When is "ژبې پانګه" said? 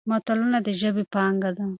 0.81-1.49